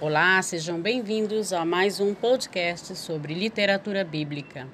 [0.00, 4.66] Olá, sejam bem-vindos a mais um podcast sobre literatura bíblica.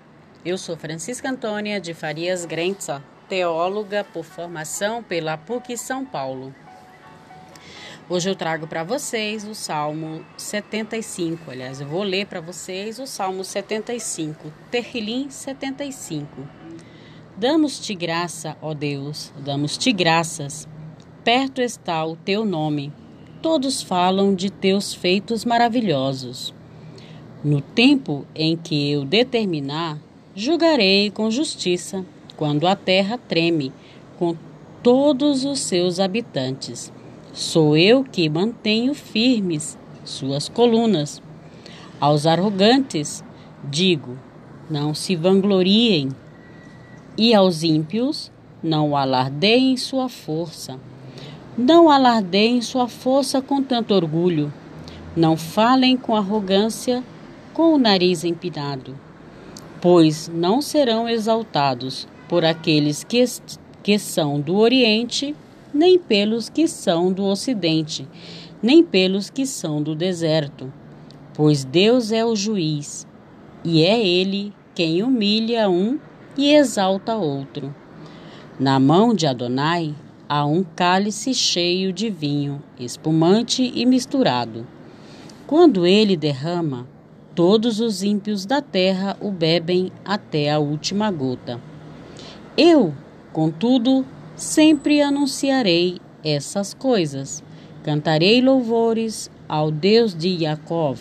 [0.43, 6.55] Eu sou Francisca Antônia de Farias Grenza, teóloga por formação pela PUC São Paulo.
[8.09, 11.51] Hoje eu trago para vocês o Salmo 75.
[11.51, 16.49] Aliás, eu vou ler para vocês o Salmo 75, Terrilim 75.
[17.37, 20.67] Damos-te graça, ó Deus, damos-te graças.
[21.23, 22.91] Perto está o teu nome
[23.43, 26.55] todos falam de teus feitos maravilhosos.
[27.43, 29.99] No tempo em que eu determinar,
[30.35, 32.05] julgarei com justiça,
[32.37, 33.73] quando a terra treme,
[34.19, 34.37] com
[34.83, 36.93] todos os seus habitantes.
[37.33, 41.23] Sou eu que mantenho firmes suas colunas.
[41.99, 43.25] Aos arrogantes,
[43.65, 44.19] digo:
[44.69, 46.11] não se vangloriem,
[47.17, 48.31] e aos ímpios,
[48.63, 50.79] não alardeiem sua força.
[51.63, 54.51] Não alardeiem sua força com tanto orgulho.
[55.15, 57.05] Não falem com arrogância,
[57.53, 58.99] com o nariz empinado.
[59.79, 63.23] Pois não serão exaltados por aqueles que,
[63.83, 65.37] que são do Oriente,
[65.71, 68.09] nem pelos que são do Ocidente,
[68.63, 70.73] nem pelos que são do deserto.
[71.35, 73.07] Pois Deus é o juiz,
[73.63, 75.99] e é Ele quem humilha um
[76.39, 77.75] e exalta outro.
[78.59, 79.95] Na mão de Adonai
[80.31, 84.65] a um cálice cheio de vinho, espumante e misturado.
[85.45, 86.87] Quando ele derrama,
[87.35, 91.61] todos os ímpios da terra o bebem até a última gota.
[92.57, 92.95] Eu,
[93.33, 97.43] contudo, sempre anunciarei essas coisas.
[97.83, 100.95] Cantarei louvores ao Deus de Jacó.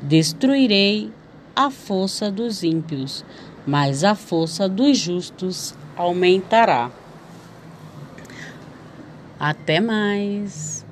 [0.00, 1.10] Destruirei
[1.56, 3.24] a força dos ímpios,
[3.66, 7.01] mas a força dos justos aumentará.
[9.44, 10.86] Até mais!